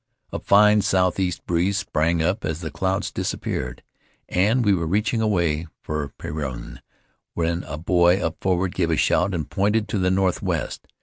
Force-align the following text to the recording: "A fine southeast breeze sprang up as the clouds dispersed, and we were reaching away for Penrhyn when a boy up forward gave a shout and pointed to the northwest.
"A 0.33 0.39
fine 0.39 0.81
southeast 0.81 1.45
breeze 1.45 1.77
sprang 1.77 2.23
up 2.23 2.43
as 2.43 2.61
the 2.61 2.71
clouds 2.71 3.11
dispersed, 3.11 3.83
and 4.27 4.65
we 4.65 4.73
were 4.73 4.87
reaching 4.87 5.21
away 5.21 5.67
for 5.83 6.11
Penrhyn 6.17 6.79
when 7.35 7.63
a 7.65 7.77
boy 7.77 8.17
up 8.19 8.37
forward 8.41 8.73
gave 8.73 8.89
a 8.89 8.97
shout 8.97 9.31
and 9.35 9.47
pointed 9.47 9.87
to 9.89 9.99
the 9.99 10.09
northwest. 10.09 10.87